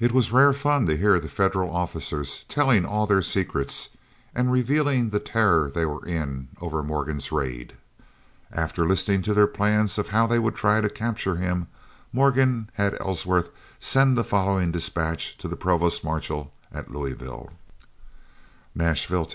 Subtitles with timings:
[0.00, 3.90] It was rare fun to hear the Federal officers telling all their secrets,
[4.34, 7.74] and revealing the terror they were in over Morgan's raid.
[8.50, 11.68] After listening to their plans of how they would try to capture him,
[12.12, 17.52] Morgan had Ellsworth send the following dispatch to the provost marshal at Louisville:
[18.74, 19.34] Nashville, Tenn.